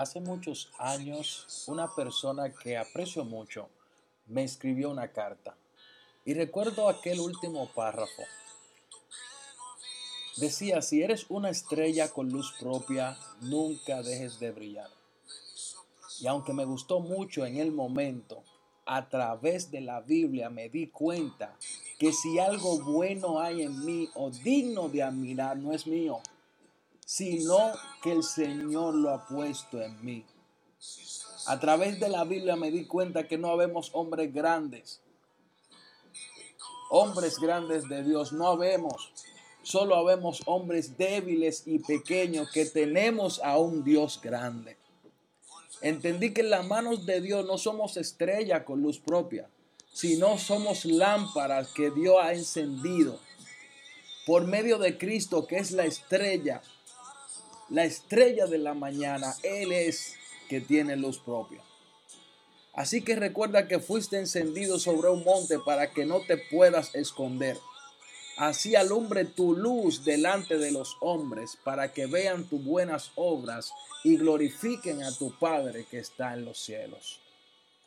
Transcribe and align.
Hace 0.00 0.18
muchos 0.18 0.70
años, 0.78 1.66
una 1.66 1.94
persona 1.94 2.54
que 2.54 2.78
aprecio 2.78 3.22
mucho 3.22 3.68
me 4.28 4.44
escribió 4.44 4.88
una 4.88 5.12
carta. 5.12 5.58
Y 6.24 6.32
recuerdo 6.32 6.88
aquel 6.88 7.20
último 7.20 7.70
párrafo. 7.74 8.22
Decía, 10.38 10.80
si 10.80 11.02
eres 11.02 11.26
una 11.28 11.50
estrella 11.50 12.08
con 12.08 12.30
luz 12.30 12.54
propia, 12.58 13.18
nunca 13.42 14.02
dejes 14.02 14.40
de 14.40 14.52
brillar. 14.52 14.88
Y 16.18 16.26
aunque 16.28 16.54
me 16.54 16.64
gustó 16.64 17.00
mucho 17.00 17.44
en 17.44 17.58
el 17.58 17.70
momento, 17.70 18.42
a 18.86 19.06
través 19.06 19.70
de 19.70 19.82
la 19.82 20.00
Biblia 20.00 20.48
me 20.48 20.70
di 20.70 20.86
cuenta 20.86 21.54
que 21.98 22.14
si 22.14 22.38
algo 22.38 22.80
bueno 22.80 23.38
hay 23.38 23.64
en 23.64 23.84
mí 23.84 24.08
o 24.14 24.30
digno 24.30 24.88
de 24.88 25.02
admirar, 25.02 25.58
no 25.58 25.72
es 25.72 25.86
mío, 25.86 26.22
sino 27.10 27.72
que 28.04 28.12
el 28.12 28.22
Señor 28.22 28.94
lo 28.94 29.10
ha 29.10 29.26
puesto 29.26 29.82
en 29.82 30.04
mí. 30.04 30.24
A 31.46 31.58
través 31.58 31.98
de 31.98 32.08
la 32.08 32.22
Biblia 32.22 32.54
me 32.54 32.70
di 32.70 32.86
cuenta 32.86 33.26
que 33.26 33.36
no 33.36 33.48
habemos 33.48 33.90
hombres 33.94 34.32
grandes, 34.32 35.00
hombres 36.88 37.40
grandes 37.40 37.88
de 37.88 38.04
Dios, 38.04 38.32
no 38.32 38.46
habemos. 38.46 39.12
Solo 39.64 39.96
habemos 39.96 40.40
hombres 40.46 40.96
débiles 40.96 41.64
y 41.66 41.80
pequeños 41.80 42.48
que 42.52 42.64
tenemos 42.64 43.40
a 43.42 43.58
un 43.58 43.82
Dios 43.82 44.20
grande. 44.22 44.76
Entendí 45.82 46.32
que 46.32 46.42
en 46.42 46.50
las 46.50 46.64
manos 46.64 47.06
de 47.06 47.20
Dios 47.20 47.44
no 47.44 47.58
somos 47.58 47.96
estrella 47.96 48.64
con 48.64 48.82
luz 48.82 49.00
propia, 49.00 49.50
sino 49.92 50.38
somos 50.38 50.84
lámparas 50.84 51.72
que 51.72 51.90
Dios 51.90 52.18
ha 52.22 52.34
encendido 52.34 53.18
por 54.26 54.46
medio 54.46 54.78
de 54.78 54.96
Cristo, 54.96 55.44
que 55.48 55.56
es 55.56 55.72
la 55.72 55.86
estrella, 55.86 56.62
la 57.70 57.84
estrella 57.84 58.46
de 58.46 58.58
la 58.58 58.74
mañana. 58.74 59.34
Él 59.42 59.72
es 59.72 60.14
que 60.48 60.60
tiene 60.60 60.96
luz 60.96 61.18
propia. 61.18 61.62
Así 62.72 63.02
que 63.02 63.16
recuerda 63.16 63.66
que 63.66 63.80
fuiste 63.80 64.18
encendido 64.18 64.78
sobre 64.78 65.08
un 65.10 65.24
monte 65.24 65.58
para 65.58 65.92
que 65.92 66.04
no 66.04 66.20
te 66.20 66.36
puedas 66.36 66.94
esconder. 66.94 67.58
Así 68.36 68.74
alumbre 68.74 69.24
tu 69.24 69.54
luz 69.54 70.04
delante 70.04 70.56
de 70.56 70.70
los 70.72 70.96
hombres 71.00 71.58
para 71.62 71.92
que 71.92 72.06
vean 72.06 72.48
tus 72.48 72.64
buenas 72.64 73.10
obras 73.14 73.72
y 74.02 74.16
glorifiquen 74.16 75.02
a 75.02 75.14
tu 75.14 75.36
Padre 75.38 75.84
que 75.90 75.98
está 75.98 76.34
en 76.34 76.44
los 76.44 76.58
cielos. 76.58 77.20